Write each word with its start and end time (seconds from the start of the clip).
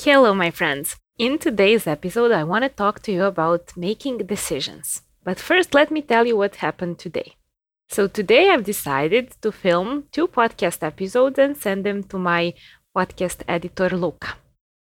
Hello, 0.00 0.32
my 0.32 0.52
friends. 0.52 0.94
In 1.18 1.38
today's 1.38 1.88
episode, 1.88 2.30
I 2.30 2.44
want 2.44 2.62
to 2.62 2.68
talk 2.68 3.02
to 3.02 3.10
you 3.10 3.24
about 3.24 3.76
making 3.76 4.18
decisions. 4.18 5.02
But 5.24 5.40
first, 5.40 5.74
let 5.74 5.90
me 5.90 6.02
tell 6.02 6.24
you 6.24 6.36
what 6.36 6.62
happened 6.66 7.00
today. 7.00 7.34
So, 7.88 8.06
today 8.06 8.50
I've 8.50 8.62
decided 8.62 9.32
to 9.42 9.50
film 9.50 10.04
two 10.12 10.28
podcast 10.28 10.84
episodes 10.84 11.36
and 11.36 11.56
send 11.56 11.84
them 11.84 12.04
to 12.04 12.16
my 12.16 12.54
podcast 12.96 13.42
editor, 13.48 13.88
Luca. 13.90 14.36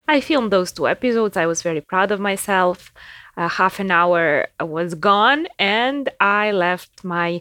I 0.06 0.20
filmed 0.20 0.52
those 0.52 0.72
two 0.72 0.86
episodes. 0.86 1.38
I 1.38 1.46
was 1.46 1.62
very 1.62 1.80
proud 1.80 2.10
of 2.10 2.20
myself. 2.20 2.92
Half 3.34 3.80
an 3.80 3.90
hour 3.90 4.48
was 4.60 4.94
gone, 4.94 5.46
and 5.58 6.10
I 6.20 6.52
left 6.52 7.02
my 7.02 7.40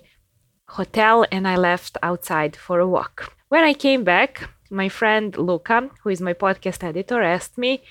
hotel 0.69 1.25
and 1.33 1.45
I 1.45 1.57
left 1.57 1.97
outside 2.01 2.55
for 2.55 2.79
a 2.79 2.87
walk. 2.87 3.33
When 3.49 3.65
I 3.65 3.73
came 3.73 4.05
back, 4.05 4.49
my 4.69 4.89
friend 4.89 5.35
Luca, 5.37 5.89
who 6.03 6.09
is 6.09 6.21
my 6.21 6.33
podcast 6.33 6.83
editor, 6.83 7.21
asked 7.21 7.57
me, 7.57 7.81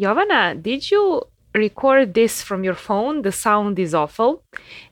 Jovana, 0.00 0.60
did 0.60 0.90
you 0.90 1.22
record 1.54 2.14
this 2.14 2.42
from 2.42 2.64
your 2.64 2.74
phone? 2.74 3.22
The 3.22 3.32
sound 3.32 3.78
is 3.78 3.94
awful. 3.94 4.42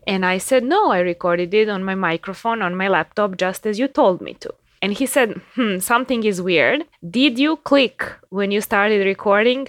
And 0.06 0.24
I 0.26 0.38
said, 0.38 0.64
No, 0.64 0.90
I 0.90 1.00
recorded 1.00 1.54
it 1.54 1.68
on 1.68 1.84
my 1.84 1.94
microphone 1.94 2.62
on 2.62 2.76
my 2.76 2.88
laptop 2.88 3.36
just 3.36 3.66
as 3.66 3.78
you 3.78 3.88
told 3.88 4.20
me 4.20 4.34
to. 4.34 4.52
And 4.82 4.92
he 4.92 5.06
said, 5.06 5.40
Hmm, 5.54 5.78
something 5.78 6.24
is 6.24 6.42
weird. 6.42 6.84
Did 7.08 7.38
you 7.38 7.56
click 7.56 8.04
when 8.30 8.50
you 8.50 8.60
started 8.60 9.04
recording 9.04 9.68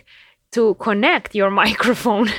to 0.52 0.74
connect 0.76 1.36
your 1.36 1.50
microphone 1.64 2.30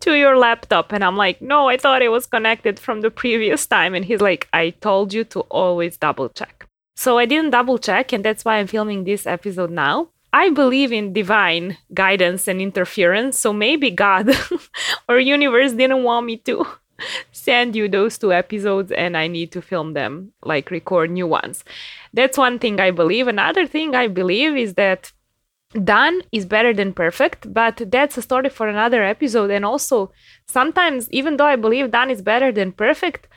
to 0.00 0.14
your 0.14 0.36
laptop? 0.36 0.92
And 0.92 1.04
I'm 1.04 1.16
like, 1.16 1.40
No, 1.40 1.68
I 1.68 1.76
thought 1.76 2.02
it 2.02 2.10
was 2.10 2.26
connected 2.26 2.78
from 2.78 3.00
the 3.00 3.10
previous 3.10 3.66
time. 3.66 3.94
And 3.94 4.04
he's 4.04 4.20
like, 4.20 4.48
I 4.52 4.70
told 4.70 5.12
you 5.12 5.24
to 5.24 5.40
always 5.40 5.96
double 5.96 6.28
check. 6.28 6.67
So 6.98 7.16
I 7.16 7.26
didn't 7.26 7.52
double 7.52 7.78
check, 7.78 8.12
and 8.12 8.24
that's 8.24 8.44
why 8.44 8.56
I'm 8.56 8.66
filming 8.66 9.04
this 9.04 9.24
episode 9.24 9.70
now. 9.70 10.08
I 10.32 10.50
believe 10.50 10.90
in 10.90 11.12
divine 11.12 11.78
guidance 11.94 12.48
and 12.48 12.60
interference, 12.60 13.38
so 13.38 13.52
maybe 13.52 13.92
God 13.92 14.28
or 15.08 15.20
universe 15.20 15.74
didn't 15.74 16.02
want 16.02 16.26
me 16.26 16.38
to 16.38 16.66
send 17.30 17.76
you 17.76 17.88
those 17.88 18.18
two 18.18 18.32
episodes 18.32 18.90
and 18.90 19.16
I 19.16 19.28
need 19.28 19.52
to 19.52 19.62
film 19.62 19.92
them, 19.92 20.32
like 20.42 20.72
record 20.72 21.12
new 21.12 21.28
ones. 21.28 21.62
That's 22.14 22.36
one 22.36 22.58
thing 22.58 22.80
I 22.80 22.90
believe. 22.90 23.28
Another 23.28 23.64
thing 23.64 23.94
I 23.94 24.08
believe 24.08 24.56
is 24.56 24.74
that 24.74 25.12
done 25.84 26.22
is 26.32 26.46
better 26.46 26.74
than 26.74 26.94
perfect, 26.94 27.54
but 27.54 27.80
that's 27.92 28.18
a 28.18 28.22
story 28.22 28.48
for 28.48 28.66
another 28.66 29.04
episode. 29.04 29.52
And 29.52 29.64
also, 29.64 30.10
sometimes, 30.48 31.08
even 31.12 31.36
though 31.36 31.46
I 31.46 31.54
believe 31.54 31.92
done 31.92 32.10
is 32.10 32.22
better 32.22 32.50
than 32.50 32.72
perfect, 32.72 33.28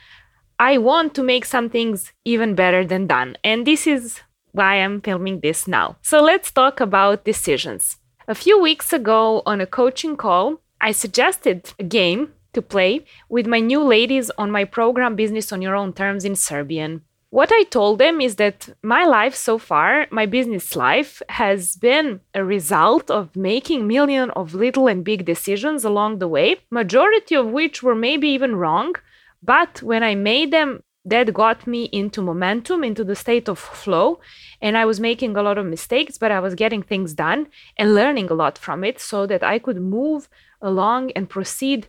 I 0.62 0.78
want 0.78 1.12
to 1.16 1.24
make 1.24 1.44
some 1.44 1.68
things 1.68 2.12
even 2.24 2.54
better 2.54 2.86
than 2.86 3.08
done. 3.08 3.36
And 3.42 3.66
this 3.66 3.84
is 3.84 4.20
why 4.52 4.76
I'm 4.76 5.00
filming 5.00 5.40
this 5.40 5.66
now. 5.66 5.96
So 6.02 6.22
let's 6.22 6.52
talk 6.52 6.78
about 6.78 7.24
decisions. 7.24 7.96
A 8.28 8.36
few 8.36 8.62
weeks 8.62 8.92
ago 8.92 9.42
on 9.44 9.60
a 9.60 9.66
coaching 9.66 10.16
call, 10.16 10.60
I 10.80 10.92
suggested 10.92 11.72
a 11.80 11.82
game 11.82 12.34
to 12.52 12.62
play 12.62 13.04
with 13.28 13.48
my 13.48 13.58
new 13.58 13.82
ladies 13.82 14.30
on 14.38 14.52
my 14.52 14.64
program 14.64 15.16
Business 15.16 15.52
on 15.52 15.62
Your 15.62 15.74
Own 15.74 15.92
Terms 15.94 16.24
in 16.24 16.36
Serbian. 16.36 17.02
What 17.30 17.50
I 17.50 17.64
told 17.64 17.98
them 17.98 18.20
is 18.20 18.36
that 18.36 18.68
my 18.84 19.04
life 19.04 19.34
so 19.34 19.58
far, 19.58 20.06
my 20.12 20.26
business 20.26 20.76
life, 20.76 21.22
has 21.30 21.74
been 21.74 22.20
a 22.34 22.44
result 22.44 23.10
of 23.10 23.34
making 23.34 23.88
million 23.88 24.30
of 24.30 24.54
little 24.54 24.86
and 24.86 25.02
big 25.02 25.24
decisions 25.24 25.84
along 25.84 26.20
the 26.20 26.28
way, 26.28 26.58
majority 26.70 27.34
of 27.34 27.46
which 27.46 27.82
were 27.82 27.96
maybe 27.96 28.28
even 28.28 28.54
wrong, 28.54 28.94
but 29.42 29.82
when 29.82 30.02
I 30.02 30.14
made 30.14 30.52
them, 30.52 30.82
that 31.04 31.34
got 31.34 31.66
me 31.66 31.84
into 31.92 32.22
momentum, 32.22 32.84
into 32.84 33.02
the 33.02 33.16
state 33.16 33.48
of 33.48 33.58
flow. 33.58 34.20
And 34.60 34.76
I 34.76 34.84
was 34.84 35.00
making 35.00 35.36
a 35.36 35.42
lot 35.42 35.58
of 35.58 35.66
mistakes, 35.66 36.16
but 36.16 36.30
I 36.30 36.40
was 36.40 36.54
getting 36.54 36.82
things 36.82 37.12
done 37.14 37.48
and 37.76 37.94
learning 37.94 38.30
a 38.30 38.34
lot 38.34 38.56
from 38.56 38.84
it 38.84 39.00
so 39.00 39.26
that 39.26 39.42
I 39.42 39.58
could 39.58 39.80
move 39.80 40.28
along 40.60 41.10
and 41.12 41.28
proceed 41.28 41.88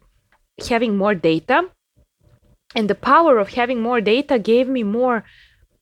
having 0.68 0.98
more 0.98 1.14
data. 1.14 1.70
And 2.76 2.90
the 2.90 2.96
power 2.96 3.38
of 3.38 3.50
having 3.50 3.82
more 3.82 4.02
data 4.02 4.40
gave 4.40 4.68
me 4.68 4.82
more 4.82 5.24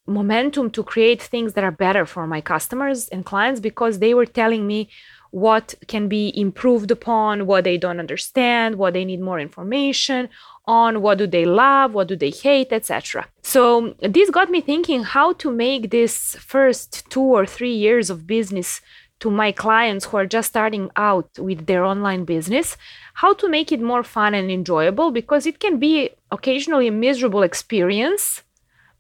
momentum 0.06 0.70
to 0.72 0.84
create 0.84 1.22
things 1.22 1.54
that 1.54 1.64
are 1.64 1.72
better 1.72 2.06
for 2.06 2.28
my 2.28 2.42
customers 2.42 3.08
and 3.10 3.26
clients 3.26 3.62
because 3.62 4.00
they 4.00 4.14
were 4.14 4.26
telling 4.26 4.68
me 4.68 4.90
what 5.30 5.74
can 5.88 6.10
be 6.10 6.34
improved 6.38 6.92
upon, 6.92 7.46
what 7.46 7.64
they 7.64 7.78
don't 7.78 8.00
understand, 8.00 8.76
what 8.76 8.94
they 8.94 9.06
need 9.06 9.22
more 9.22 9.40
information 9.40 10.28
on, 10.72 11.02
what 11.02 11.18
do 11.18 11.28
they 11.28 11.46
love, 11.46 11.94
what 11.94 12.08
do 12.08 12.16
they 12.16 12.34
hate, 12.46 12.72
etc. 12.72 13.28
So 13.42 13.94
this 14.00 14.30
got 14.30 14.50
me 14.50 14.62
thinking 14.62 15.04
how 15.04 15.34
to 15.42 15.52
make 15.52 15.84
this 15.90 16.36
first 16.54 16.90
two 17.14 17.28
or 17.38 17.46
three 17.46 17.76
years 17.86 18.10
of 18.10 18.26
business 18.26 18.82
to 19.22 19.30
my 19.30 19.52
clients 19.52 20.06
who 20.06 20.18
are 20.18 20.26
just 20.26 20.50
starting 20.50 20.90
out 20.96 21.30
with 21.38 21.68
their 21.68 21.84
online 21.84 22.24
business, 22.26 22.78
how 23.22 23.34
to 23.36 23.48
make 23.48 23.72
it 23.72 23.82
more 23.82 24.04
fun 24.04 24.34
and 24.34 24.50
enjoyable 24.50 25.12
because 25.12 25.46
it 25.46 25.60
can 25.60 25.78
be 25.78 26.10
occasionally 26.32 26.88
a 26.88 26.92
miserable 27.08 27.44
experience 27.44 28.42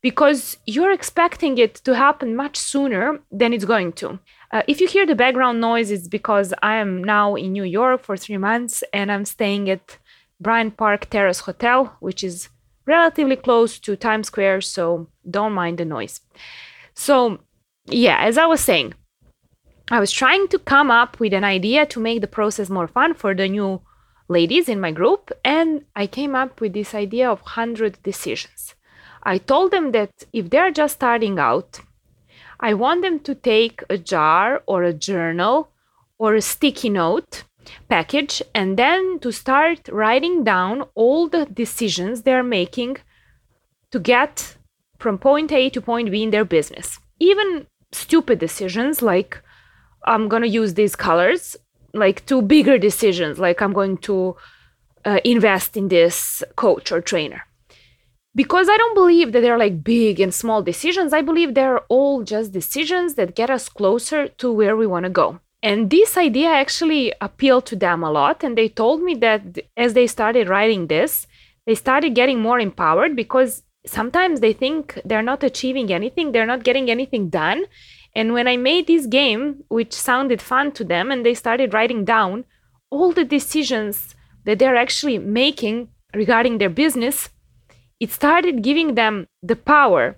because 0.02 0.58
you're 0.66 0.92
expecting 0.92 1.58
it 1.58 1.76
to 1.86 1.96
happen 1.96 2.36
much 2.36 2.58
sooner 2.58 3.20
than 3.32 3.54
it's 3.54 3.66
going 3.66 3.94
to. 3.94 4.20
Uh, 4.52 4.64
if 4.68 4.82
you 4.82 4.88
hear 4.88 5.06
the 5.06 5.16
background 5.16 5.62
noise, 5.62 5.90
it's 5.92 6.08
because 6.08 6.54
I 6.62 6.76
am 6.76 7.04
now 7.04 7.36
in 7.36 7.54
New 7.54 7.64
York 7.64 8.04
for 8.04 8.18
three 8.18 8.38
months 8.38 8.84
and 8.94 9.12
I'm 9.12 9.26
staying 9.26 9.70
at 9.70 9.98
Bryant 10.42 10.76
Park 10.76 11.10
Terrace 11.10 11.42
Hotel, 11.42 11.96
which 12.00 12.24
is 12.24 12.50
relatively 12.88 13.36
close 13.36 13.80
to 13.80 13.96
Times 13.96 14.28
Square, 14.28 14.62
so 14.62 15.08
don't 15.30 15.54
mind 15.54 15.78
the 15.78 15.86
noise. 15.86 16.20
So, 16.96 17.40
yeah, 17.86 18.18
as 18.20 18.38
I 18.38 18.48
was 18.48 18.60
saying, 18.60 18.96
I 19.92 20.00
was 20.00 20.12
trying 20.12 20.48
to 20.48 20.60
come 20.60 20.90
up 20.90 21.20
with 21.20 21.34
an 21.34 21.44
idea 21.44 21.86
to 21.86 22.00
make 22.00 22.22
the 22.22 22.28
process 22.28 22.70
more 22.70 22.88
fun 22.88 23.14
for 23.14 23.36
the 23.36 23.48
new 23.48 23.82
ladies 24.30 24.68
in 24.68 24.80
my 24.80 24.92
group, 24.92 25.32
and 25.46 25.86
I 25.96 26.08
came 26.08 26.34
up 26.34 26.60
with 26.60 26.74
this 26.74 26.96
idea 26.96 27.30
of 27.30 27.42
100 27.42 28.02
decisions. 28.02 28.74
I 29.24 29.38
told 29.38 29.72
them 29.72 29.92
that 29.92 30.12
if 30.34 30.50
they're 30.50 30.72
just 30.72 30.96
starting 30.96 31.38
out, 31.38 31.82
I 32.60 32.74
want 32.74 33.02
them 33.04 33.20
to 33.22 33.36
take 33.36 33.84
a 33.90 33.98
jar 33.98 34.64
or 34.66 34.84
a 34.84 34.94
journal 34.94 35.72
or 36.18 36.34
a 36.36 36.42
sticky 36.42 36.90
note 36.90 37.44
package 37.90 38.42
and 38.54 38.78
then 38.78 39.20
to 39.20 39.32
start 39.32 39.90
writing 39.90 40.44
down 40.44 40.84
all 40.96 41.28
the 41.28 41.46
decisions 41.46 42.22
they're 42.22 42.44
making 42.44 42.98
to 43.92 44.00
get 44.00 44.58
from 45.00 45.18
point 45.18 45.52
A 45.52 45.70
to 45.70 45.82
point 45.82 46.12
B 46.12 46.24
in 46.24 46.32
their 46.32 46.46
business. 46.46 47.00
Even 47.20 47.68
stupid 47.92 48.40
decisions 48.40 49.02
like 49.02 49.42
I'm 50.06 50.28
going 50.28 50.42
to 50.42 50.48
use 50.48 50.74
these 50.74 50.96
colors, 50.96 51.56
like 51.94 52.26
to 52.28 52.42
bigger 52.42 52.78
decisions 52.78 53.38
like 53.38 53.62
I'm 53.62 53.74
going 53.74 53.98
to 53.98 54.36
uh, 55.06 55.20
invest 55.24 55.78
in 55.78 55.88
this 55.90 56.44
coach 56.56 56.92
or 56.92 57.02
trainer. 57.02 57.44
Because 58.34 58.70
I 58.70 58.78
don't 58.78 58.96
believe 58.96 59.34
that 59.34 59.42
they're 59.42 59.58
like 59.58 59.84
big 59.84 60.20
and 60.20 60.34
small 60.34 60.62
decisions, 60.62 61.12
I 61.12 61.22
believe 61.22 61.54
they're 61.54 61.82
all 61.90 62.24
just 62.24 62.54
decisions 62.54 63.16
that 63.16 63.36
get 63.36 63.50
us 63.50 63.68
closer 63.68 64.30
to 64.30 64.52
where 64.52 64.78
we 64.78 64.88
want 64.88 65.04
to 65.04 65.10
go. 65.10 65.40
And 65.64 65.90
this 65.90 66.18
idea 66.18 66.50
actually 66.50 67.14
appealed 67.22 67.66
to 67.68 67.76
them 67.76 68.04
a 68.04 68.12
lot. 68.12 68.44
And 68.44 68.58
they 68.58 68.70
told 68.70 69.02
me 69.02 69.14
that 69.16 69.60
as 69.78 69.94
they 69.94 70.08
started 70.08 70.50
writing 70.50 70.88
this, 70.88 71.28
they 71.66 71.76
started 71.76 72.16
getting 72.16 72.40
more 72.40 72.60
empowered 72.60 73.16
because 73.16 73.64
sometimes 73.86 74.40
they 74.40 74.54
think 74.54 75.00
they're 75.06 75.22
not 75.22 75.44
achieving 75.44 75.92
anything, 75.92 76.32
they're 76.32 76.46
not 76.46 76.64
getting 76.64 76.90
anything 76.90 77.30
done. 77.30 77.66
And 78.16 78.34
when 78.34 78.48
I 78.48 78.58
made 78.58 78.88
this 78.88 79.06
game, 79.06 79.64
which 79.70 79.94
sounded 79.94 80.42
fun 80.42 80.72
to 80.74 80.84
them, 80.84 81.12
and 81.12 81.26
they 81.26 81.34
started 81.34 81.74
writing 81.74 82.04
down 82.04 82.46
all 82.90 83.14
the 83.14 83.24
decisions 83.24 84.16
that 84.44 84.60
they're 84.60 84.76
actually 84.76 85.18
making 85.18 85.90
regarding 86.14 86.58
their 86.58 86.70
business, 86.70 87.30
it 88.00 88.12
started 88.12 88.64
giving 88.64 88.96
them 88.96 89.28
the 89.42 89.56
power 89.56 90.18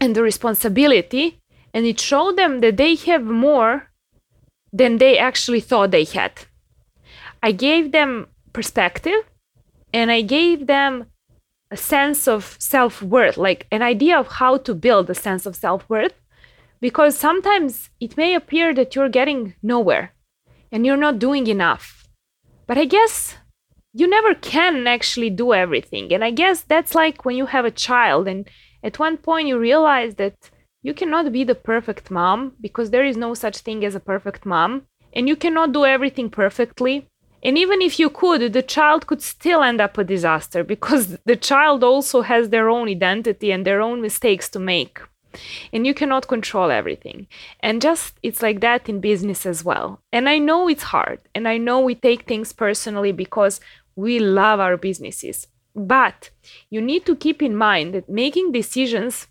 and 0.00 0.14
the 0.14 0.22
responsibility. 0.22 1.40
And 1.74 1.84
it 1.84 1.98
showed 1.98 2.36
them 2.36 2.60
that 2.60 2.76
they 2.76 2.94
have 2.94 3.24
more 3.24 3.90
than 4.72 4.98
they 4.98 5.18
actually 5.18 5.60
thought 5.60 5.90
they 5.90 6.04
had. 6.04 6.32
I 7.42 7.52
gave 7.52 7.92
them 7.92 8.28
perspective 8.52 9.22
and 9.92 10.10
I 10.10 10.22
gave 10.22 10.66
them 10.66 11.06
a 11.70 11.76
sense 11.76 12.28
of 12.28 12.56
self 12.58 13.02
worth, 13.02 13.36
like 13.36 13.66
an 13.70 13.82
idea 13.82 14.18
of 14.18 14.28
how 14.28 14.56
to 14.58 14.74
build 14.74 15.10
a 15.10 15.14
sense 15.14 15.46
of 15.46 15.56
self 15.56 15.88
worth, 15.88 16.14
because 16.80 17.16
sometimes 17.16 17.90
it 18.00 18.16
may 18.16 18.34
appear 18.34 18.74
that 18.74 18.94
you're 18.94 19.08
getting 19.08 19.54
nowhere 19.62 20.12
and 20.70 20.84
you're 20.84 20.96
not 20.96 21.18
doing 21.18 21.46
enough. 21.46 22.08
But 22.66 22.78
I 22.78 22.84
guess 22.84 23.36
you 23.92 24.06
never 24.06 24.34
can 24.34 24.86
actually 24.86 25.30
do 25.30 25.54
everything. 25.54 26.12
And 26.12 26.22
I 26.22 26.30
guess 26.30 26.62
that's 26.62 26.94
like 26.94 27.24
when 27.24 27.36
you 27.36 27.46
have 27.46 27.64
a 27.64 27.70
child 27.70 28.28
and 28.28 28.48
at 28.82 28.98
one 28.98 29.16
point 29.16 29.48
you 29.48 29.58
realize 29.58 30.16
that 30.16 30.50
you 30.86 30.94
cannot 30.94 31.32
be 31.32 31.42
the 31.44 31.60
perfect 31.72 32.12
mom 32.12 32.52
because 32.66 32.90
there 32.90 33.06
is 33.10 33.16
no 33.16 33.34
such 33.34 33.56
thing 33.58 33.84
as 33.84 33.96
a 33.96 34.06
perfect 34.12 34.46
mom, 34.46 34.72
and 35.16 35.26
you 35.30 35.36
cannot 35.44 35.72
do 35.72 35.84
everything 35.84 36.28
perfectly. 36.30 36.94
And 37.42 37.58
even 37.58 37.82
if 37.82 37.98
you 37.98 38.08
could, 38.08 38.52
the 38.52 38.62
child 38.76 39.00
could 39.08 39.22
still 39.34 39.60
end 39.62 39.80
up 39.80 39.98
a 39.98 40.04
disaster 40.04 40.62
because 40.74 41.04
the 41.24 41.40
child 41.50 41.82
also 41.82 42.18
has 42.22 42.44
their 42.48 42.68
own 42.76 42.86
identity 42.88 43.48
and 43.50 43.62
their 43.64 43.80
own 43.88 43.98
mistakes 44.00 44.48
to 44.50 44.60
make. 44.60 44.96
and 45.72 45.86
you 45.86 45.94
cannot 45.94 46.28
control 46.28 46.70
everything. 46.70 47.26
And 47.60 47.82
just 47.82 48.18
it's 48.22 48.42
like 48.42 48.60
that 48.60 48.88
in 48.88 49.00
business 49.00 49.46
as 49.46 49.64
well. 49.64 50.00
And 50.12 50.28
I 50.28 50.38
know 50.38 50.68
it's 50.68 50.84
hard, 50.84 51.20
and 51.34 51.48
I 51.48 51.58
know 51.58 51.80
we 51.80 51.94
take 51.94 52.26
things 52.26 52.52
personally 52.52 53.12
because 53.12 53.60
we 53.94 54.18
love 54.18 54.60
our 54.60 54.76
businesses. 54.76 55.46
But 55.74 56.30
you 56.70 56.80
need 56.80 57.04
to 57.06 57.16
keep 57.16 57.42
in 57.42 57.54
mind 57.56 57.94
that 57.94 58.08
making 58.08 58.52
decisions 58.52 59.26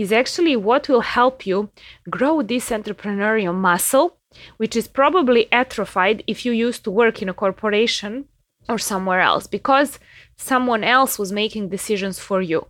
is 0.00 0.12
actually 0.12 0.56
what 0.56 0.88
will 0.88 1.02
help 1.02 1.46
you 1.46 1.70
grow 2.08 2.42
this 2.42 2.70
entrepreneurial 2.70 3.54
muscle, 3.54 4.16
which 4.56 4.74
is 4.76 4.88
probably 4.88 5.46
atrophied 5.52 6.24
if 6.26 6.46
you 6.46 6.52
used 6.52 6.84
to 6.84 6.90
work 6.90 7.20
in 7.20 7.28
a 7.28 7.34
corporation 7.34 8.24
or 8.68 8.78
somewhere 8.78 9.20
else 9.20 9.46
because 9.46 9.98
someone 10.36 10.84
else 10.84 11.18
was 11.18 11.32
making 11.32 11.68
decisions 11.68 12.18
for 12.18 12.40
you. 12.40 12.66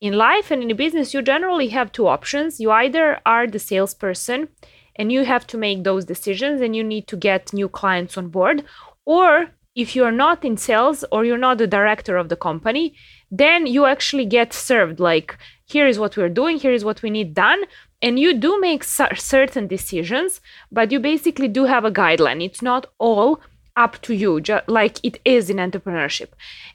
In 0.00 0.14
life 0.14 0.50
and 0.50 0.62
in 0.62 0.76
business, 0.76 1.12
you 1.12 1.22
generally 1.22 1.68
have 1.68 1.92
two 1.92 2.06
options. 2.06 2.60
You 2.60 2.70
either 2.70 3.20
are 3.26 3.46
the 3.46 3.58
salesperson 3.58 4.48
and 4.96 5.10
you 5.10 5.24
have 5.24 5.46
to 5.48 5.58
make 5.58 5.84
those 5.84 6.04
decisions 6.04 6.60
and 6.60 6.74
you 6.76 6.84
need 6.84 7.06
to 7.08 7.16
get 7.16 7.52
new 7.52 7.68
clients 7.68 8.16
on 8.16 8.28
board, 8.28 8.64
or 9.04 9.50
if 9.74 9.94
you're 9.94 10.12
not 10.12 10.44
in 10.44 10.56
sales 10.56 11.04
or 11.12 11.24
you're 11.24 11.38
not 11.38 11.58
the 11.58 11.66
director 11.66 12.16
of 12.16 12.28
the 12.28 12.36
company, 12.36 12.94
then 13.30 13.66
you 13.66 13.86
actually 13.86 14.26
get 14.26 14.52
served 14.52 14.98
like, 15.00 15.38
here 15.70 15.86
is 15.86 15.98
what 15.98 16.16
we're 16.16 16.28
doing, 16.28 16.58
here 16.58 16.72
is 16.72 16.84
what 16.84 17.02
we 17.02 17.10
need 17.10 17.34
done. 17.34 17.62
And 18.02 18.18
you 18.18 18.34
do 18.34 18.58
make 18.60 18.82
certain 18.84 19.66
decisions, 19.66 20.40
but 20.72 20.90
you 20.90 20.98
basically 21.00 21.48
do 21.48 21.64
have 21.64 21.84
a 21.84 21.90
guideline. 21.90 22.42
It's 22.42 22.62
not 22.62 22.86
all 22.98 23.40
up 23.76 24.00
to 24.02 24.14
you, 24.14 24.40
just 24.40 24.68
like 24.68 25.04
it 25.04 25.20
is 25.24 25.50
in 25.50 25.58
entrepreneurship. 25.58 26.28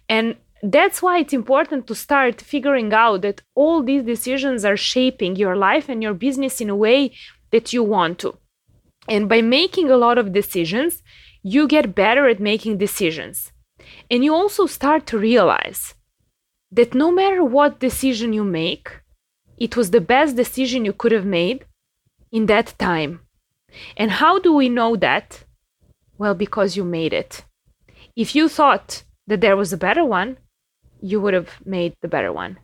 And 0.08 0.36
that's 0.62 1.02
why 1.02 1.20
it's 1.20 1.34
important 1.34 1.88
to 1.88 1.96
start 1.96 2.42
figuring 2.42 2.94
out 2.94 3.22
that 3.24 3.42
all 3.56 3.84
these 3.84 4.04
decisions 4.04 4.64
are 4.64 4.78
shaping 4.78 5.36
your 5.36 5.56
life 5.56 5.90
and 5.90 6.02
your 6.02 6.14
business 6.14 6.62
in 6.62 6.70
a 6.70 6.76
way 6.76 7.12
that 7.52 7.74
you 7.74 7.84
want 7.84 8.20
to. 8.20 8.38
And 9.08 9.28
by 9.28 9.42
making 9.42 9.90
a 9.90 9.98
lot 9.98 10.18
of 10.18 10.32
decisions, 10.32 11.04
you 11.44 11.68
get 11.68 11.96
better 11.96 12.28
at 12.28 12.40
making 12.40 12.78
decisions. 12.78 13.52
And 14.10 14.24
you 14.24 14.34
also 14.34 14.68
start 14.68 15.06
to 15.08 15.18
realize 15.18 15.95
that 16.76 16.94
no 16.94 17.12
matter 17.12 17.44
what 17.44 17.80
decision 17.80 18.34
you 18.34 18.44
make, 18.44 19.02
it 19.58 19.76
was 19.76 19.92
the 19.92 20.02
best 20.02 20.36
decision 20.36 20.86
you 20.86 20.94
could 20.94 21.12
have 21.12 21.26
made 21.26 21.66
in 22.32 22.46
that 22.48 22.74
time. 22.78 23.22
And 23.98 24.12
how 24.12 24.40
do 24.40 24.54
we 24.54 24.70
know 24.70 24.96
that? 24.98 25.46
Well, 26.18 26.36
because 26.36 26.78
you 26.78 26.84
made 26.84 27.14
it. 27.14 27.44
If 28.16 28.36
you 28.36 28.48
thought 28.48 29.04
that 29.28 29.42
there 29.42 29.58
was 29.58 29.74
a 29.74 29.78
better 29.78 30.06
one, 30.06 30.38
you 31.02 31.20
would 31.22 31.34
have 31.34 31.52
made 31.66 31.94
the 32.02 32.08
better 32.08 32.32
one. 32.32 32.58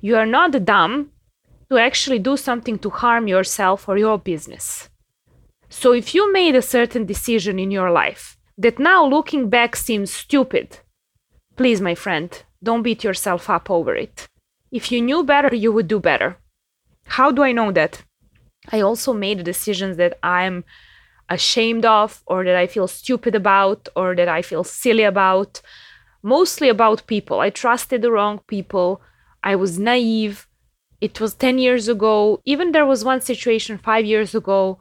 You 0.00 0.16
are 0.16 0.26
not 0.26 0.64
dumb 0.64 1.10
to 1.70 1.78
actually 1.78 2.18
do 2.18 2.36
something 2.36 2.78
to 2.80 2.90
harm 2.90 3.28
yourself 3.28 3.88
or 3.88 3.96
your 3.96 4.18
business. 4.18 4.88
So 5.68 5.92
if 5.92 6.14
you 6.14 6.32
made 6.32 6.54
a 6.54 6.62
certain 6.62 7.06
decision 7.06 7.58
in 7.58 7.70
your 7.70 7.90
life 7.90 8.36
that 8.58 8.78
now 8.78 9.06
looking 9.06 9.48
back 9.48 9.74
seems 9.74 10.12
stupid, 10.12 10.78
please, 11.56 11.80
my 11.80 11.94
friend, 11.94 12.30
don't 12.62 12.82
beat 12.82 13.04
yourself 13.04 13.50
up 13.50 13.70
over 13.70 13.94
it. 13.94 14.28
If 14.70 14.90
you 14.90 15.00
knew 15.00 15.22
better, 15.22 15.54
you 15.54 15.72
would 15.72 15.88
do 15.88 16.00
better. 16.00 16.38
How 17.06 17.30
do 17.30 17.42
I 17.42 17.52
know 17.52 17.72
that? 17.72 18.02
I 18.70 18.80
also 18.80 19.12
made 19.12 19.44
decisions 19.44 19.96
that 19.96 20.18
I'm 20.22 20.64
ashamed 21.28 21.84
of, 21.84 22.22
or 22.26 22.44
that 22.44 22.56
I 22.56 22.66
feel 22.66 22.86
stupid 22.86 23.34
about, 23.34 23.88
or 23.96 24.14
that 24.14 24.28
I 24.28 24.42
feel 24.42 24.64
silly 24.64 25.02
about. 25.02 25.60
Mostly 26.22 26.68
about 26.68 27.06
people. 27.06 27.40
I 27.40 27.50
trusted 27.50 28.02
the 28.02 28.12
wrong 28.12 28.40
people. 28.46 29.02
I 29.42 29.56
was 29.56 29.78
naive. 29.78 30.46
It 31.00 31.20
was 31.20 31.34
10 31.34 31.58
years 31.58 31.88
ago. 31.88 32.40
Even 32.44 32.70
there 32.70 32.86
was 32.86 33.04
one 33.04 33.20
situation 33.20 33.76
five 33.78 34.06
years 34.06 34.34
ago 34.34 34.80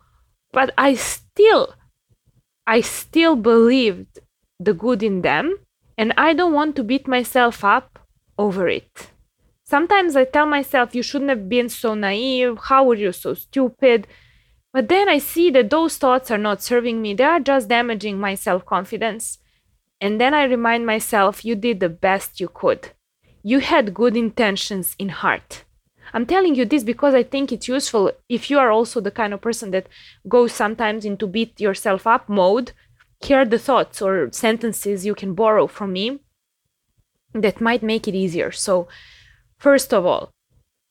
but 0.51 0.73
I 0.77 0.95
still 0.95 1.75
I 2.67 2.81
still 2.81 3.35
believed 3.35 4.19
the 4.59 4.73
good 4.73 5.03
in 5.03 5.21
them 5.21 5.57
and 6.01 6.13
I 6.17 6.33
don't 6.33 6.53
want 6.53 6.75
to 6.77 6.83
beat 6.83 7.07
myself 7.07 7.63
up 7.63 7.99
over 8.35 8.67
it. 8.67 9.11
Sometimes 9.63 10.15
I 10.15 10.25
tell 10.25 10.47
myself 10.47 10.95
you 10.95 11.03
shouldn't 11.03 11.29
have 11.29 11.47
been 11.47 11.69
so 11.69 11.93
naive, 11.93 12.57
how 12.69 12.85
were 12.85 12.95
you 12.95 13.11
so 13.11 13.35
stupid? 13.35 14.07
But 14.73 14.89
then 14.89 15.07
I 15.07 15.19
see 15.19 15.51
that 15.51 15.69
those 15.69 15.97
thoughts 15.97 16.31
are 16.31 16.39
not 16.39 16.63
serving 16.63 17.03
me, 17.03 17.13
they 17.13 17.23
are 17.23 17.39
just 17.39 17.69
damaging 17.69 18.19
my 18.19 18.33
self-confidence. 18.33 19.37
And 20.01 20.19
then 20.19 20.33
I 20.33 20.45
remind 20.45 20.87
myself 20.87 21.45
you 21.45 21.53
did 21.55 21.79
the 21.79 21.89
best 21.89 22.39
you 22.39 22.49
could. 22.51 22.89
You 23.43 23.59
had 23.59 23.93
good 23.93 24.17
intentions 24.17 24.95
in 24.97 25.09
heart. 25.09 25.65
I'm 26.15 26.25
telling 26.25 26.55
you 26.55 26.65
this 26.65 26.83
because 26.83 27.13
I 27.13 27.21
think 27.21 27.51
it's 27.51 27.67
useful 27.67 28.11
if 28.27 28.49
you 28.49 28.57
are 28.57 28.71
also 28.71 29.01
the 29.01 29.11
kind 29.11 29.35
of 29.35 29.41
person 29.41 29.69
that 29.69 29.85
goes 30.27 30.51
sometimes 30.51 31.05
into 31.05 31.27
beat 31.27 31.61
yourself 31.61 32.07
up 32.07 32.27
mode. 32.27 32.71
Here 33.23 33.39
are 33.39 33.45
the 33.45 33.59
thoughts 33.59 34.01
or 34.01 34.31
sentences 34.31 35.05
you 35.05 35.15
can 35.15 35.33
borrow 35.33 35.67
from 35.67 35.93
me 35.93 36.19
that 37.33 37.61
might 37.61 37.83
make 37.83 38.07
it 38.07 38.15
easier. 38.15 38.51
So, 38.51 38.87
first 39.57 39.93
of 39.93 40.05
all, 40.05 40.31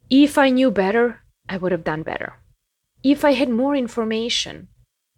if 0.09 0.39
I 0.39 0.51
knew 0.51 0.71
better, 0.71 1.23
I 1.49 1.57
would 1.57 1.73
have 1.73 1.85
done 1.85 2.03
better. 2.03 2.35
If 3.03 3.25
I 3.25 3.33
had 3.33 3.49
more 3.49 3.75
information, 3.75 4.69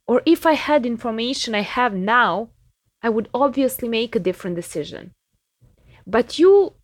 or 0.06 0.22
if 0.24 0.46
I 0.46 0.54
had 0.54 0.86
information 0.86 1.54
I 1.54 1.60
have 1.60 1.94
now, 1.94 2.50
I 3.02 3.10
would 3.10 3.28
obviously 3.34 3.88
make 3.88 4.16
a 4.16 4.20
different 4.20 4.56
decision. 4.56 5.12
But 6.06 6.38
you 6.38 6.74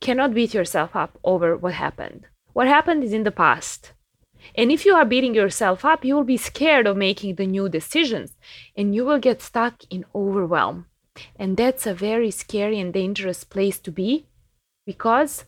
cannot 0.00 0.34
beat 0.34 0.52
yourself 0.52 0.94
up 0.94 1.18
over 1.24 1.56
what 1.56 1.74
happened. 1.74 2.26
What 2.52 2.66
happened 2.66 3.02
is 3.02 3.12
in 3.12 3.24
the 3.24 3.30
past. 3.32 3.93
And 4.54 4.70
if 4.70 4.84
you 4.84 4.94
are 4.94 5.04
beating 5.04 5.34
yourself 5.34 5.84
up, 5.84 6.04
you 6.04 6.14
will 6.14 6.24
be 6.24 6.36
scared 6.36 6.86
of 6.86 6.96
making 6.96 7.34
the 7.34 7.46
new 7.46 7.68
decisions 7.68 8.36
and 8.76 8.94
you 8.94 9.04
will 9.04 9.18
get 9.18 9.42
stuck 9.42 9.82
in 9.90 10.04
overwhelm. 10.14 10.86
And 11.36 11.56
that's 11.56 11.86
a 11.86 11.94
very 11.94 12.30
scary 12.30 12.78
and 12.80 12.92
dangerous 12.92 13.44
place 13.44 13.78
to 13.80 13.90
be 13.90 14.26
because 14.86 15.44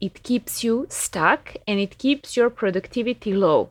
it 0.00 0.22
keeps 0.22 0.64
you 0.64 0.86
stuck 0.88 1.54
and 1.66 1.78
it 1.78 1.98
keeps 1.98 2.36
your 2.36 2.50
productivity 2.50 3.32
low. 3.32 3.70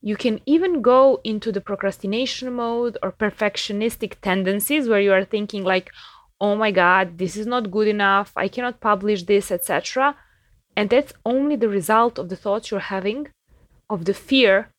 You 0.00 0.16
can 0.16 0.40
even 0.46 0.82
go 0.82 1.20
into 1.24 1.50
the 1.50 1.60
procrastination 1.60 2.52
mode 2.52 2.96
or 3.02 3.10
perfectionistic 3.10 4.20
tendencies 4.20 4.88
where 4.88 5.00
you 5.00 5.12
are 5.12 5.24
thinking 5.24 5.64
like, 5.64 5.90
"Oh 6.40 6.54
my 6.54 6.70
god, 6.70 7.18
this 7.18 7.36
is 7.36 7.46
not 7.46 7.72
good 7.72 7.88
enough. 7.88 8.32
I 8.36 8.46
cannot 8.46 8.80
publish 8.80 9.24
this, 9.24 9.50
etc." 9.50 10.16
And 10.76 10.88
that's 10.90 11.12
only 11.24 11.56
the 11.56 11.68
result 11.68 12.18
of 12.18 12.28
the 12.28 12.36
thoughts 12.36 12.70
you're 12.70 12.92
having, 12.96 13.26
of 13.88 14.04
the 14.04 14.14
fear 14.14 14.70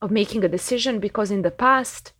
of 0.00 0.10
making 0.10 0.44
a 0.44 0.48
decision, 0.48 0.98
because 0.98 1.30
in 1.30 1.42
the 1.42 1.50
past, 1.50 2.12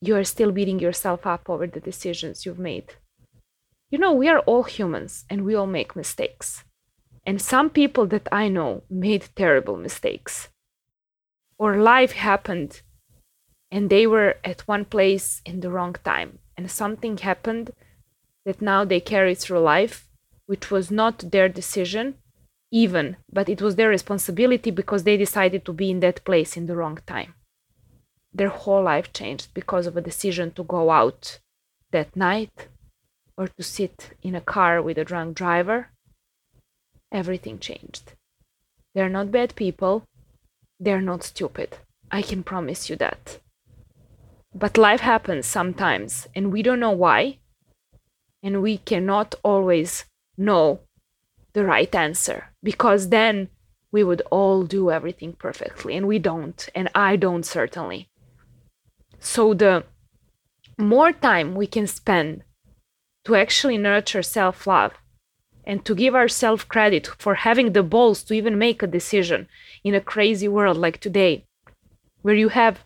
you 0.00 0.16
are 0.16 0.24
still 0.24 0.52
beating 0.52 0.78
yourself 0.78 1.26
up 1.26 1.48
over 1.48 1.66
the 1.66 1.80
decisions 1.80 2.44
you've 2.44 2.58
made. 2.58 2.94
You 3.90 3.98
know, 3.98 4.12
we 4.12 4.28
are 4.28 4.40
all 4.40 4.64
humans 4.64 5.24
and 5.30 5.44
we 5.44 5.54
all 5.54 5.66
make 5.66 5.96
mistakes. 5.96 6.64
And 7.24 7.40
some 7.40 7.70
people 7.70 8.06
that 8.06 8.28
I 8.30 8.48
know 8.48 8.82
made 8.90 9.28
terrible 9.34 9.76
mistakes. 9.76 10.48
Or 11.58 11.76
life 11.76 12.12
happened 12.12 12.82
and 13.70 13.90
they 13.90 14.06
were 14.06 14.36
at 14.44 14.68
one 14.68 14.84
place 14.84 15.42
in 15.44 15.60
the 15.60 15.70
wrong 15.70 15.96
time, 16.04 16.38
and 16.56 16.70
something 16.70 17.18
happened 17.18 17.70
that 18.44 18.62
now 18.62 18.84
they 18.84 19.00
carry 19.00 19.34
through 19.34 19.58
life, 19.58 20.08
which 20.46 20.70
was 20.70 20.90
not 20.90 21.30
their 21.32 21.48
decision, 21.48 22.14
even, 22.70 23.16
but 23.32 23.48
it 23.48 23.62
was 23.62 23.76
their 23.76 23.88
responsibility 23.88 24.70
because 24.70 25.04
they 25.04 25.16
decided 25.16 25.64
to 25.64 25.72
be 25.72 25.90
in 25.90 26.00
that 26.00 26.24
place 26.24 26.56
in 26.56 26.66
the 26.66 26.76
wrong 26.76 26.98
time. 27.06 27.34
Their 28.32 28.48
whole 28.48 28.82
life 28.82 29.12
changed 29.12 29.54
because 29.54 29.86
of 29.86 29.96
a 29.96 30.02
decision 30.02 30.50
to 30.52 30.64
go 30.64 30.90
out 30.90 31.38
that 31.92 32.14
night 32.16 32.68
or 33.38 33.48
to 33.48 33.62
sit 33.62 34.10
in 34.22 34.34
a 34.34 34.40
car 34.40 34.82
with 34.82 34.98
a 34.98 35.04
drunk 35.04 35.36
driver. 35.36 35.90
Everything 37.12 37.58
changed. 37.58 38.12
They're 38.94 39.08
not 39.08 39.30
bad 39.30 39.54
people. 39.54 40.04
They're 40.80 41.00
not 41.00 41.22
stupid. 41.22 41.78
I 42.10 42.22
can 42.22 42.42
promise 42.42 42.90
you 42.90 42.96
that. 42.96 43.40
But 44.54 44.78
life 44.78 45.00
happens 45.00 45.46
sometimes, 45.46 46.28
and 46.34 46.52
we 46.52 46.62
don't 46.62 46.80
know 46.80 46.90
why. 46.90 47.38
And 48.42 48.62
we 48.62 48.78
cannot 48.78 49.34
always 49.42 50.04
know 50.36 50.80
the 51.52 51.64
right 51.64 51.94
answer 51.94 52.50
because 52.70 53.10
then 53.10 53.48
we 53.92 54.02
would 54.02 54.22
all 54.38 54.64
do 54.64 54.90
everything 54.90 55.32
perfectly 55.32 55.92
and 55.96 56.04
we 56.08 56.18
don't 56.18 56.68
and 56.74 56.88
I 56.96 57.14
don't 57.14 57.46
certainly. 57.58 58.00
So 59.20 59.54
the 59.54 59.84
more 60.76 61.12
time 61.12 61.54
we 61.54 61.68
can 61.68 61.86
spend 61.86 62.42
to 63.24 63.36
actually 63.36 63.78
nurture 63.78 64.24
self-love 64.38 64.94
and 65.62 65.84
to 65.84 65.94
give 65.94 66.16
ourselves 66.16 66.64
credit 66.64 67.06
for 67.22 67.34
having 67.46 67.68
the 67.70 67.84
balls 67.94 68.24
to 68.24 68.34
even 68.34 68.58
make 68.58 68.82
a 68.82 68.94
decision 68.98 69.46
in 69.84 69.94
a 69.94 70.08
crazy 70.12 70.48
world 70.48 70.76
like 70.76 70.98
today 70.98 71.44
where 72.22 72.40
you 72.42 72.48
have 72.48 72.84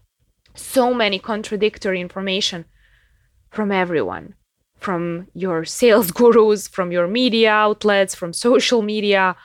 so 0.55 0.93
many 0.93 1.19
contradictory 1.19 2.03
information 2.03 2.67
from 3.51 3.73
everyone 3.73 4.35
from 4.81 5.29
your 5.35 5.65
sales 5.65 6.11
gurus, 6.19 6.67
from 6.67 6.91
your 6.91 7.07
media 7.07 7.51
outlets, 7.51 8.15
from 8.15 8.33
social 8.33 8.83
media, 8.83 9.37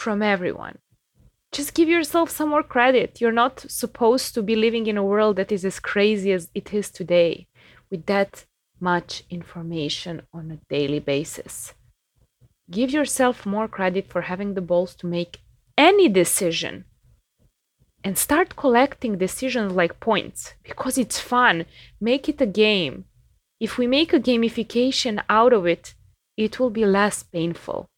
from 0.00 0.22
everyone. 0.22 0.78
just 1.52 1.74
give 1.74 1.88
yourself 1.88 2.30
some 2.30 2.48
more 2.48 2.62
credit. 2.62 3.20
You're 3.20 3.40
not 3.44 3.66
supposed 3.68 4.34
to 4.34 4.42
be 4.42 4.54
living 4.54 4.86
in 4.86 4.96
a 4.96 5.08
world 5.12 5.34
that 5.36 5.52
is 5.56 5.64
as 5.64 5.80
crazy 5.80 6.30
as 6.32 6.48
it 6.54 6.72
is 6.80 6.90
today 6.90 7.48
with 7.90 8.06
that 8.06 8.32
much 8.80 9.24
information 9.38 10.22
on 10.32 10.44
a 10.50 10.60
daily 10.74 11.00
basis. 11.00 11.74
Give 12.70 12.90
yourself 12.98 13.44
more 13.44 13.68
credit 13.76 14.06
for 14.12 14.22
having 14.22 14.54
the 14.54 14.68
balls 14.70 14.94
to 14.96 15.06
make 15.18 15.40
any 15.76 16.08
decision 16.08 16.84
and 18.04 18.16
start 18.16 18.60
collecting 18.64 19.18
decisions 19.18 19.72
like 19.80 20.06
points 20.10 20.54
because 20.68 20.96
it's 21.02 21.18
fun. 21.34 21.66
Make 22.00 22.28
it 22.28 22.40
a 22.40 22.54
game. 22.64 22.96
If 23.66 23.76
we 23.76 23.86
make 23.98 24.12
a 24.12 24.24
gamification 24.28 25.14
out 25.28 25.52
of 25.52 25.66
it, 25.66 25.94
it 26.36 26.52
will 26.58 26.70
be 26.70 26.86
less 26.86 27.22
painful 27.22 27.90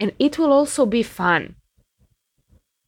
and 0.00 0.12
it 0.18 0.38
will 0.38 0.52
also 0.52 0.86
be 0.86 1.02
fun. 1.02 1.56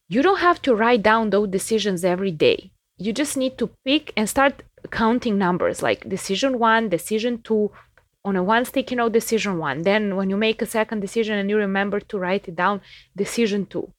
You 0.08 0.22
don't 0.22 0.40
have 0.40 0.62
to 0.62 0.74
write 0.74 1.02
down 1.02 1.30
those 1.30 1.48
decisions 1.48 2.04
every 2.04 2.30
day. 2.30 2.70
You 2.98 3.12
just 3.12 3.36
need 3.36 3.58
to 3.58 3.70
pick 3.84 4.12
and 4.16 4.28
start 4.28 4.62
counting 4.90 5.36
numbers 5.36 5.82
like 5.82 6.08
decision 6.08 6.58
one, 6.58 6.88
decision 6.88 7.42
two, 7.42 7.72
on 8.24 8.36
a 8.36 8.42
one 8.42 8.64
sticky 8.64 8.96
note, 8.96 9.12
decision 9.12 9.58
one. 9.58 9.82
Then 9.82 10.16
when 10.16 10.30
you 10.30 10.36
make 10.36 10.60
a 10.60 10.66
second 10.66 11.00
decision 11.00 11.38
and 11.38 11.48
you 11.48 11.56
remember 11.56 12.00
to 12.00 12.18
write 12.18 12.48
it 12.48 12.56
down, 12.56 12.80
decision 13.16 13.66
two. 13.66 13.92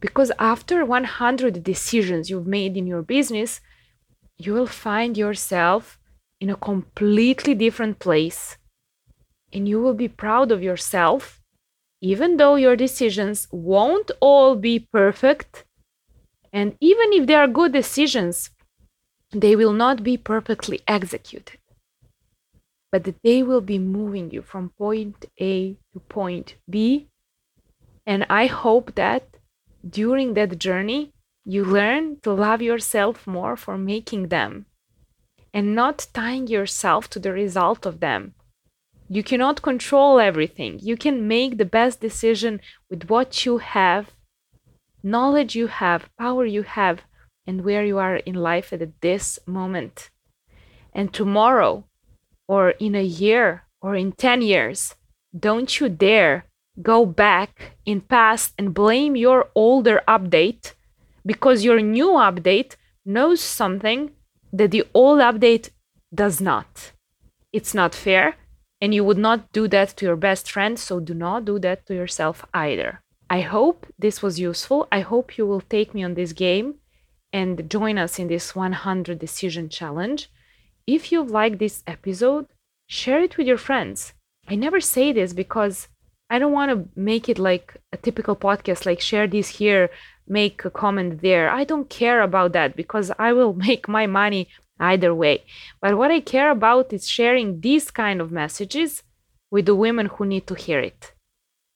Because 0.00 0.30
after 0.38 0.84
100 0.84 1.64
decisions 1.64 2.28
you've 2.28 2.46
made 2.46 2.76
in 2.76 2.86
your 2.86 3.02
business, 3.02 3.60
you 4.38 4.52
will 4.52 4.66
find 4.66 5.16
yourself 5.16 5.98
in 6.40 6.50
a 6.50 6.56
completely 6.56 7.54
different 7.54 7.98
place 7.98 8.56
and 9.52 9.66
you 9.68 9.80
will 9.80 9.94
be 9.94 10.08
proud 10.08 10.52
of 10.52 10.62
yourself, 10.62 11.40
even 12.00 12.36
though 12.36 12.56
your 12.56 12.76
decisions 12.76 13.48
won't 13.50 14.10
all 14.20 14.56
be 14.56 14.78
perfect. 14.78 15.64
And 16.52 16.76
even 16.80 17.12
if 17.12 17.26
they 17.26 17.34
are 17.34 17.48
good 17.48 17.72
decisions, 17.72 18.50
they 19.32 19.56
will 19.56 19.72
not 19.72 20.02
be 20.02 20.16
perfectly 20.16 20.80
executed. 20.86 21.58
But 22.92 23.14
they 23.22 23.42
will 23.42 23.60
be 23.60 23.78
moving 23.78 24.30
you 24.30 24.42
from 24.42 24.70
point 24.78 25.26
A 25.40 25.76
to 25.92 26.00
point 26.08 26.54
B. 26.68 27.08
And 28.06 28.24
I 28.30 28.46
hope 28.46 28.94
that 28.94 29.36
during 29.88 30.34
that 30.34 30.58
journey, 30.58 31.12
you 31.44 31.64
learn 31.64 32.18
to 32.20 32.32
love 32.32 32.62
yourself 32.62 33.26
more 33.26 33.56
for 33.56 33.76
making 33.76 34.28
them 34.28 34.66
and 35.52 35.74
not 35.74 36.06
tying 36.12 36.46
yourself 36.46 37.08
to 37.10 37.18
the 37.18 37.32
result 37.32 37.86
of 37.86 38.00
them 38.00 38.34
you 39.08 39.22
cannot 39.22 39.62
control 39.62 40.18
everything. 40.18 40.78
You 40.82 40.96
can 40.96 41.28
make 41.28 41.58
the 41.58 41.64
best 41.64 42.00
decision 42.00 42.60
with 42.90 43.08
what 43.08 43.46
you 43.46 43.58
have, 43.58 44.10
knowledge 45.02 45.54
you 45.54 45.68
have, 45.68 46.08
power 46.18 46.44
you 46.44 46.62
have, 46.62 47.02
and 47.46 47.64
where 47.64 47.84
you 47.84 47.98
are 47.98 48.16
in 48.16 48.34
life 48.34 48.72
at 48.72 49.00
this 49.00 49.38
moment. 49.46 50.10
And 50.92 51.12
tomorrow, 51.12 51.84
or 52.48 52.70
in 52.70 52.94
a 52.94 53.04
year, 53.04 53.64
or 53.80 53.94
in 53.94 54.12
10 54.12 54.42
years, 54.42 54.94
don't 55.38 55.78
you 55.78 55.88
dare 55.88 56.46
go 56.82 57.06
back 57.06 57.76
in 57.84 58.00
past 58.00 58.54
and 58.58 58.74
blame 58.74 59.14
your 59.14 59.48
older 59.54 60.02
update 60.08 60.72
because 61.24 61.64
your 61.64 61.80
new 61.80 62.10
update 62.10 62.76
knows 63.04 63.40
something 63.40 64.10
that 64.52 64.70
the 64.70 64.84
old 64.94 65.20
update 65.20 65.70
does 66.14 66.40
not. 66.40 66.92
It's 67.52 67.74
not 67.74 67.94
fair 67.94 68.36
and 68.86 68.94
you 68.94 69.02
would 69.02 69.18
not 69.18 69.50
do 69.50 69.66
that 69.66 69.88
to 69.96 70.04
your 70.04 70.14
best 70.14 70.48
friend, 70.48 70.78
so 70.78 71.00
do 71.00 71.12
not 71.12 71.44
do 71.44 71.58
that 71.58 71.84
to 71.84 71.92
yourself 71.92 72.46
either. 72.54 73.00
I 73.28 73.40
hope 73.40 73.84
this 73.98 74.22
was 74.22 74.38
useful. 74.38 74.86
I 74.92 75.00
hope 75.00 75.36
you 75.36 75.44
will 75.44 75.60
take 75.60 75.92
me 75.92 76.04
on 76.04 76.14
this 76.14 76.32
game 76.32 76.76
and 77.32 77.68
join 77.68 77.98
us 77.98 78.20
in 78.20 78.28
this 78.28 78.54
100 78.54 79.18
decision 79.18 79.68
challenge. 79.68 80.30
If 80.86 81.10
you 81.10 81.24
like 81.24 81.58
this 81.58 81.82
episode, 81.88 82.46
share 82.86 83.20
it 83.20 83.36
with 83.36 83.48
your 83.48 83.58
friends. 83.58 84.12
I 84.46 84.54
never 84.54 84.80
say 84.80 85.12
this 85.12 85.32
because 85.32 85.88
I 86.30 86.38
don't 86.38 86.52
want 86.52 86.70
to 86.70 86.88
make 86.94 87.28
it 87.28 87.40
like 87.40 87.76
a 87.92 87.96
typical 87.96 88.36
podcast, 88.36 88.86
like 88.86 89.00
share 89.00 89.26
this 89.26 89.48
here, 89.48 89.90
make 90.28 90.64
a 90.64 90.70
comment 90.70 91.22
there. 91.22 91.50
I 91.50 91.64
don't 91.64 91.90
care 91.90 92.22
about 92.22 92.52
that 92.52 92.76
because 92.76 93.10
I 93.18 93.32
will 93.32 93.54
make 93.68 93.88
my 93.88 94.06
money 94.06 94.46
either 94.78 95.14
way. 95.14 95.44
But 95.80 95.96
what 95.96 96.10
I 96.10 96.20
care 96.20 96.50
about 96.50 96.92
is 96.92 97.08
sharing 97.08 97.60
these 97.60 97.90
kind 97.90 98.20
of 98.20 98.32
messages 98.32 99.02
with 99.50 99.66
the 99.66 99.74
women 99.74 100.06
who 100.06 100.26
need 100.26 100.46
to 100.46 100.54
hear 100.54 100.80
it. 100.80 101.12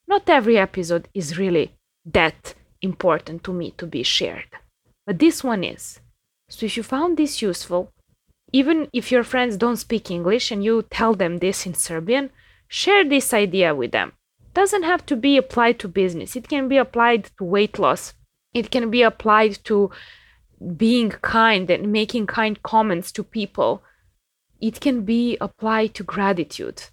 Not 0.07 0.29
every 0.29 0.59
episode 0.59 1.09
is 1.15 1.39
really 1.39 1.73
that 2.05 2.55
important 2.83 3.45
to 3.45 3.53
me 3.53 3.73
to 3.79 3.87
be 3.87 4.03
shared, 4.03 4.49
but 5.07 5.19
this 5.19 5.45
one 5.45 5.63
is. 5.63 6.01
So 6.49 6.67
if 6.67 6.77
you 6.77 6.83
found 6.83 7.17
this 7.17 7.41
useful, 7.41 7.93
even 8.53 8.89
if 8.93 9.13
your 9.13 9.23
friends 9.23 9.57
don't 9.57 9.77
speak 9.77 10.11
English 10.11 10.51
and 10.51 10.65
you 10.65 10.83
tell 10.91 11.15
them 11.15 11.39
this 11.39 11.67
in 11.67 11.75
Serbian, 11.75 12.31
share 12.67 13.05
this 13.05 13.33
idea 13.33 13.75
with 13.75 13.93
them. 13.93 14.13
It 14.41 14.55
doesn't 14.55 14.83
have 14.83 15.07
to 15.07 15.17
be 15.17 15.37
applied 15.37 15.79
to 15.79 15.89
business. 15.89 16.35
It 16.35 16.49
can 16.49 16.67
be 16.67 16.77
applied 16.77 17.31
to 17.39 17.45
weight 17.45 17.79
loss. 17.79 18.15
It 18.53 18.73
can 18.73 18.91
be 18.91 19.03
applied 19.03 19.59
to 19.65 19.91
being 20.77 21.11
kind 21.11 21.71
and 21.71 21.93
making 21.93 22.27
kind 22.27 22.63
comments 22.63 23.13
to 23.13 23.25
people, 23.25 23.83
it 24.61 24.81
can 24.81 25.05
be 25.05 25.37
applied 25.41 25.95
to 25.95 26.05
gratitude. 26.05 26.85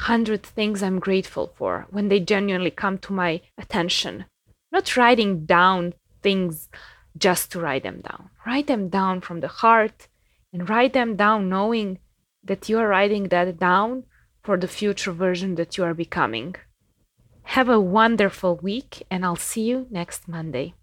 Hundred 0.00 0.42
things 0.42 0.82
I'm 0.82 0.98
grateful 0.98 1.52
for 1.56 1.86
when 1.90 2.08
they 2.08 2.20
genuinely 2.20 2.70
come 2.70 2.98
to 2.98 3.12
my 3.12 3.40
attention. 3.58 4.24
Not 4.72 4.96
writing 4.96 5.44
down 5.44 5.94
things 6.22 6.68
just 7.16 7.52
to 7.52 7.60
write 7.60 7.84
them 7.84 8.00
down. 8.00 8.30
Write 8.46 8.66
them 8.66 8.88
down 8.88 9.20
from 9.20 9.40
the 9.40 9.48
heart 9.48 10.08
and 10.52 10.68
write 10.68 10.92
them 10.92 11.16
down 11.16 11.48
knowing 11.48 11.98
that 12.42 12.68
you 12.68 12.78
are 12.78 12.88
writing 12.88 13.28
that 13.28 13.58
down 13.58 14.04
for 14.42 14.56
the 14.56 14.68
future 14.68 15.12
version 15.12 15.54
that 15.54 15.76
you 15.76 15.84
are 15.84 15.94
becoming. 15.94 16.54
Have 17.44 17.68
a 17.68 17.80
wonderful 17.80 18.56
week, 18.56 19.02
and 19.10 19.24
I'll 19.24 19.36
see 19.36 19.62
you 19.62 19.86
next 19.90 20.28
Monday. 20.28 20.74